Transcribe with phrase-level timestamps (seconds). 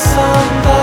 [0.00, 0.79] somebody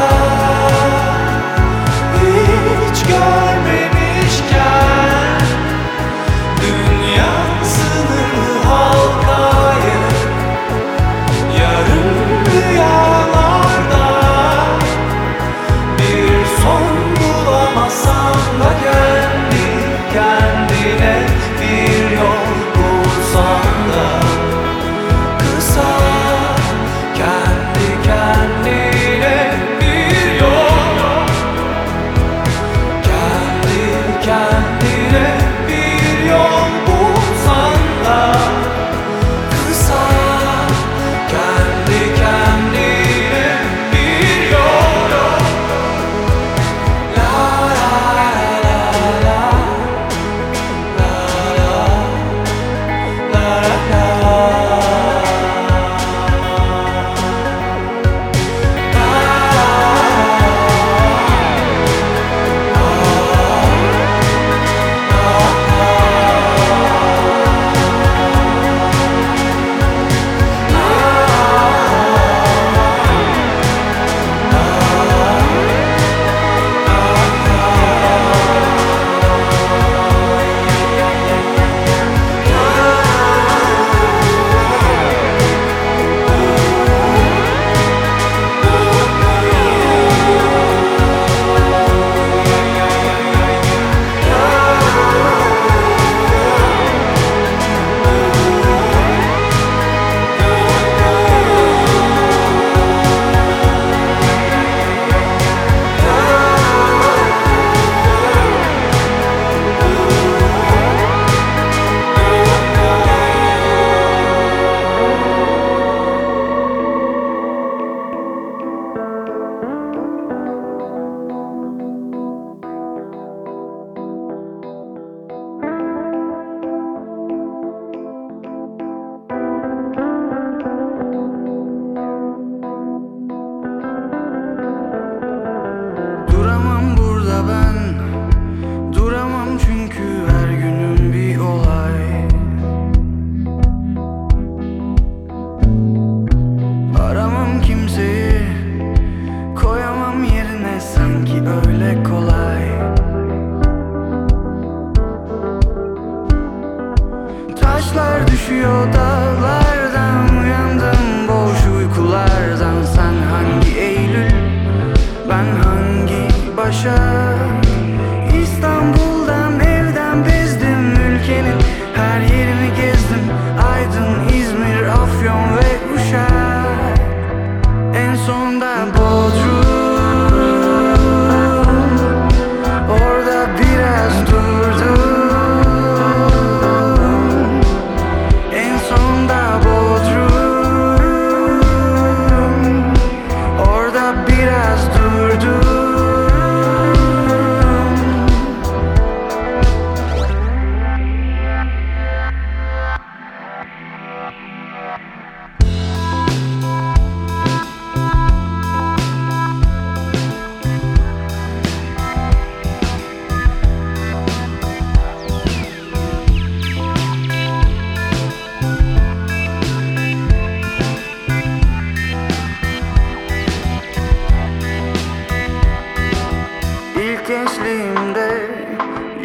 [227.27, 228.29] gençliğimde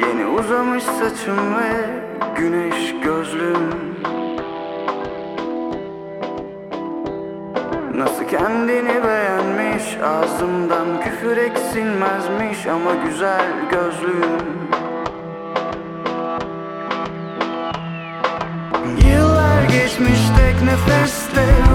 [0.00, 2.00] Yeni uzamış saçım ve
[2.36, 3.68] güneş gözlüm
[7.94, 14.42] Nasıl kendini beğenmiş Ağzımdan küfür eksilmezmiş Ama güzel gözlüm
[19.08, 21.71] Yıllar geçmiş tek nefeste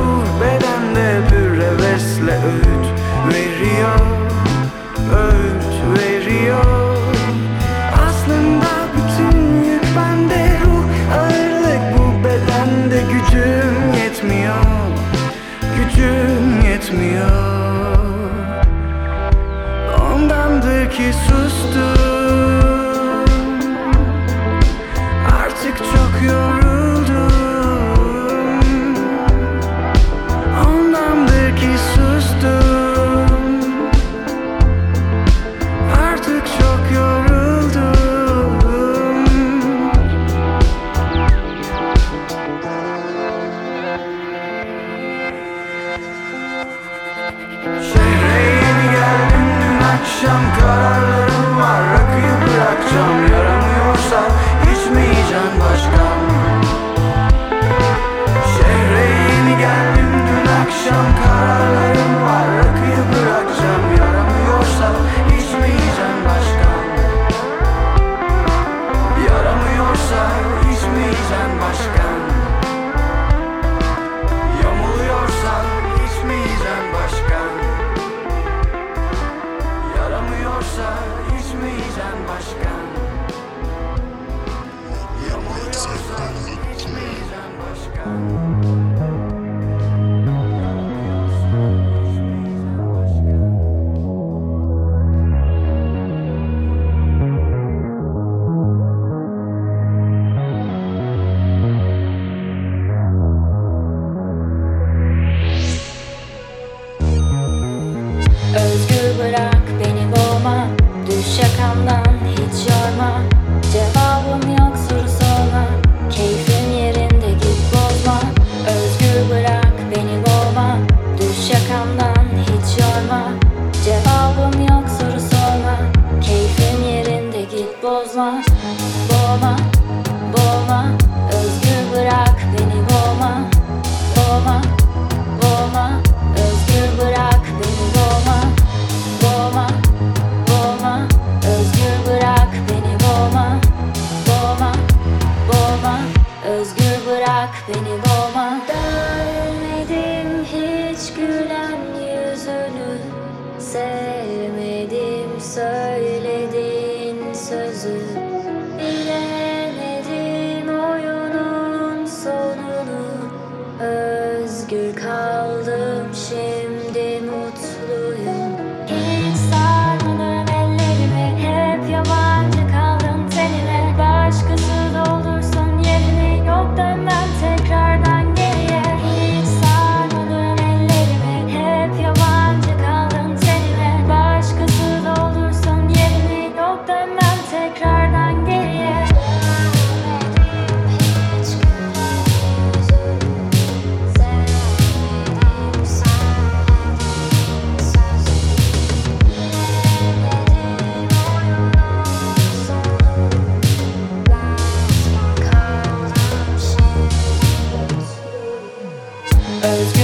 [209.63, 209.96] as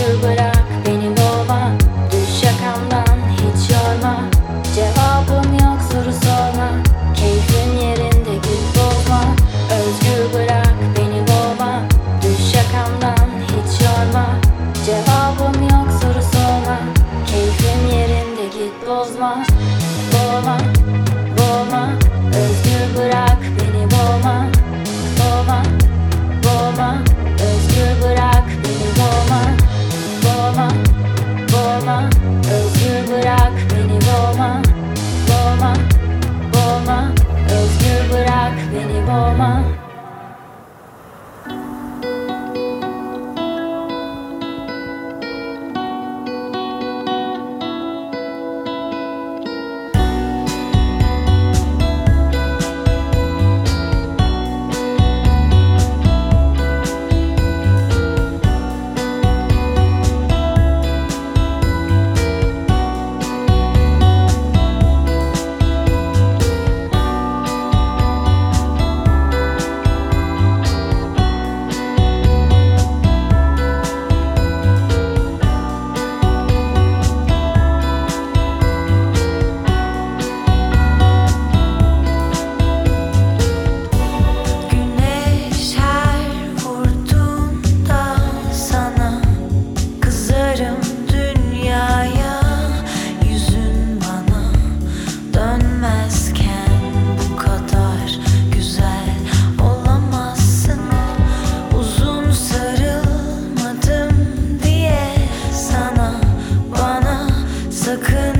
[107.85, 108.32] Sakın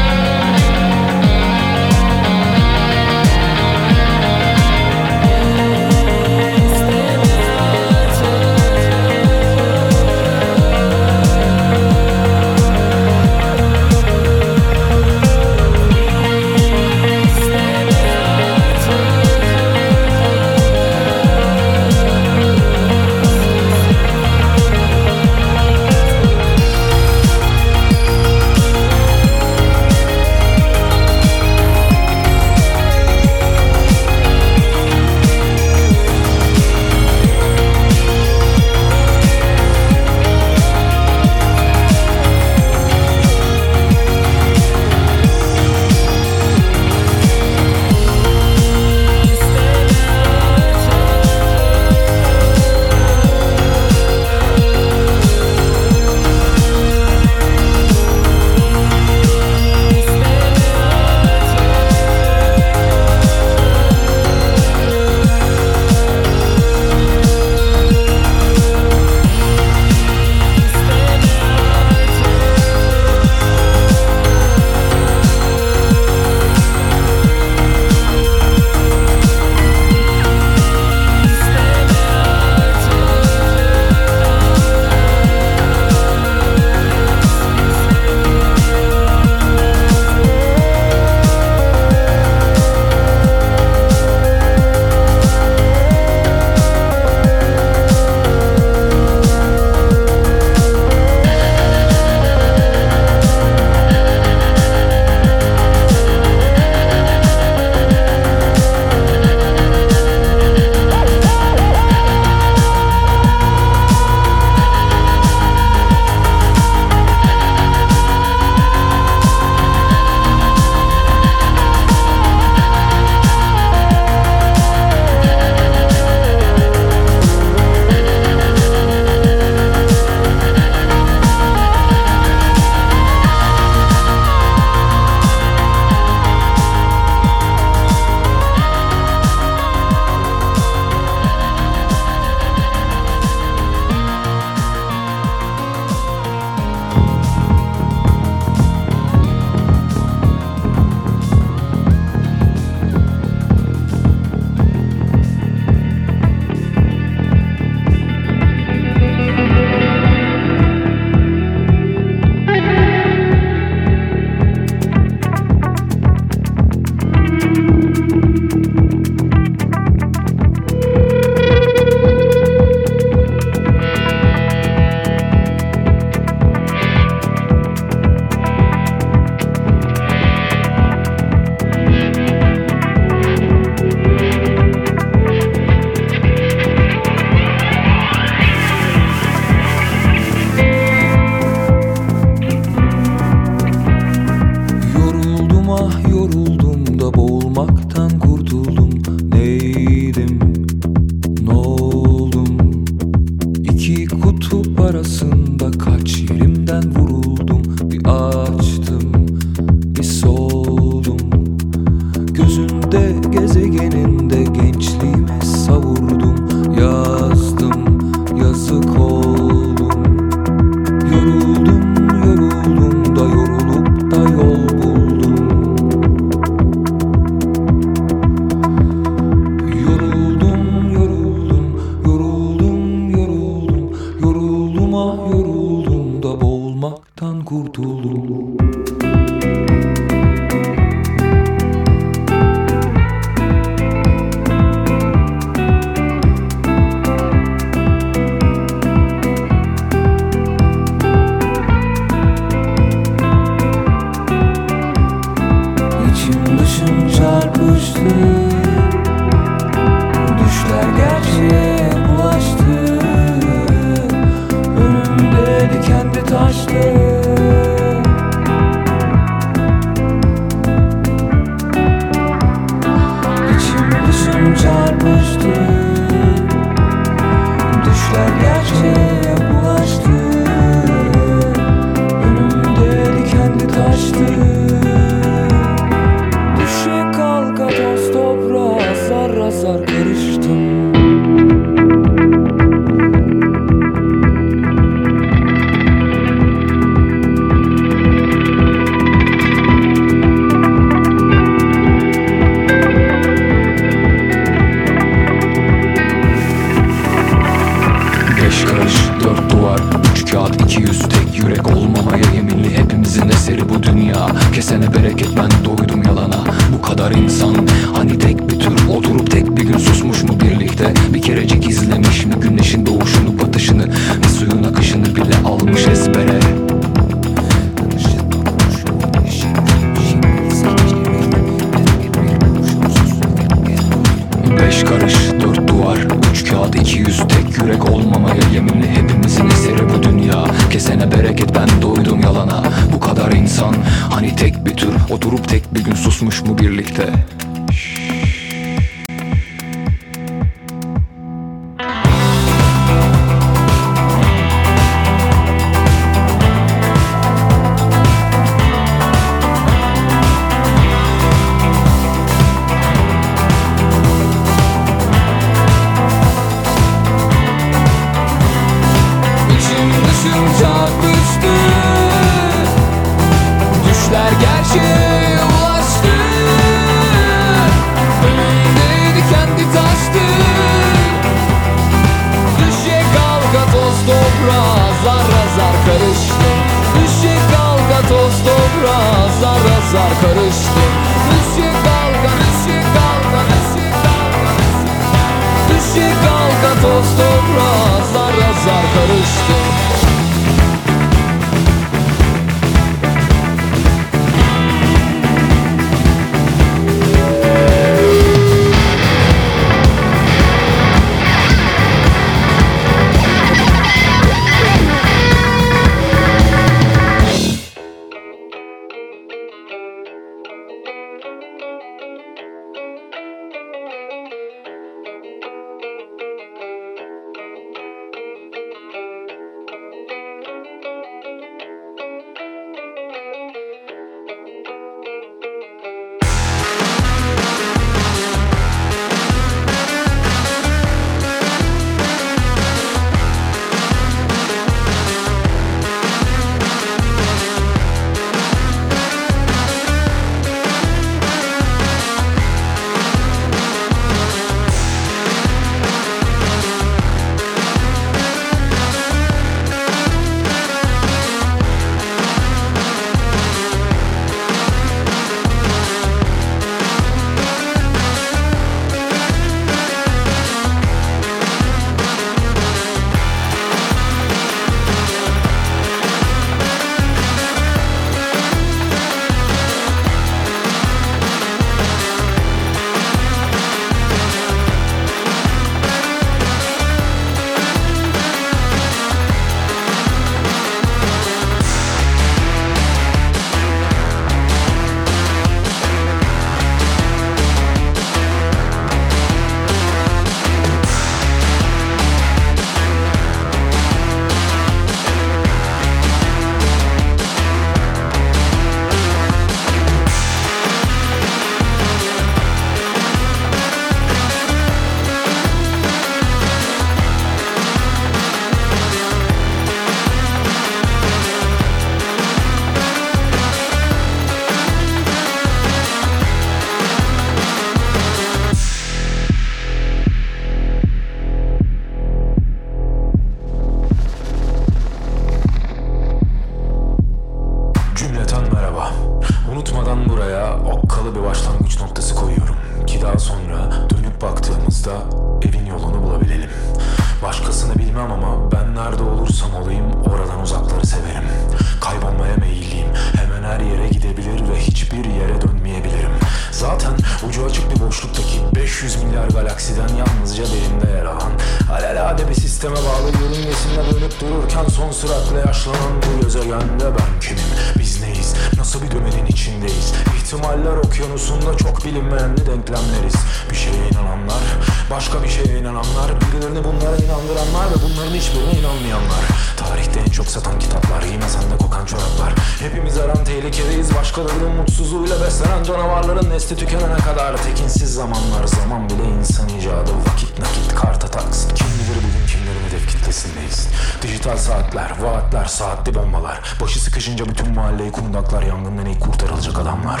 [586.36, 589.90] nesli tükenene kadar tekinsiz zamanlar zaman bile insan icadı.
[590.06, 593.68] Vakit nakit karta taksın kim bilir bugün kimlerin hedef kitlesindeyiz.
[594.02, 596.56] Dijital saatler vaatler saatli bombalar.
[596.60, 600.00] Başı sıkışınca bütün mahalleyi kundaklar yangından ilk kurtarılacak adamlar.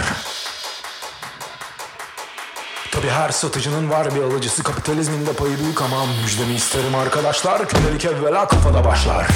[2.92, 4.62] Tabi her satıcının var bir alıcısı.
[4.62, 7.68] Kapitalizmin de payı büyük ama müjdemi isterim arkadaşlar.
[7.68, 9.26] Kölelik evvela kafada başlar.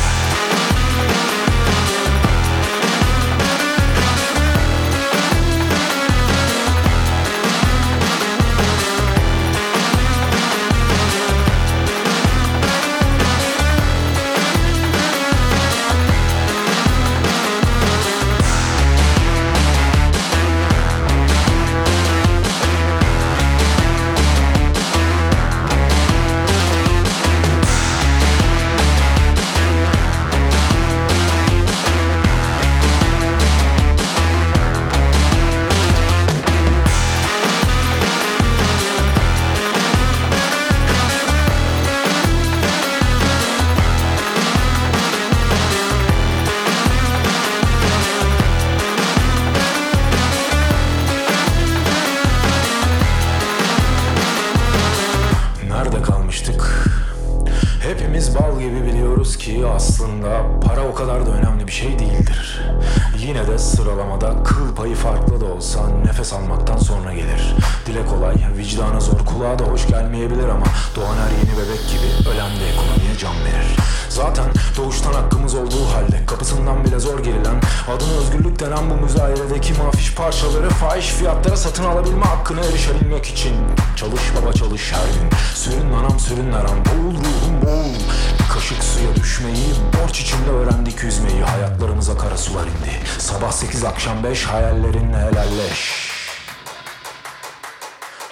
[89.40, 89.66] düşmeyi
[90.02, 91.42] Borç içinde öğrendik yüzmeyi.
[91.42, 93.06] Hayatlarımıza kara sular indi.
[93.18, 96.10] Sabah sekiz akşam beş hayallerinle helalleş.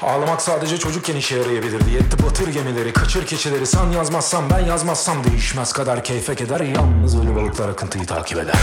[0.03, 3.67] Ağlamak sadece çocukken işe yarayabilirdi Yetti batır gemileri, kaçır keçileri.
[3.67, 5.73] Sen yazmazsan ben yazmazsam değişmez.
[5.73, 8.55] Kadar keyfe keder Yalnız ölü balıklar akıntıyı takip eder.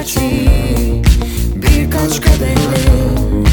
[0.00, 1.02] Gerçeği.
[1.56, 3.49] Birkaç kadehle